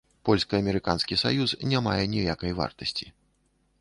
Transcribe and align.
Польска-амерыканскі 0.27 1.19
саюз 1.23 1.53
не 1.73 1.81
мае 1.89 1.99
ніякай 2.15 2.51
вартасці. 2.61 3.05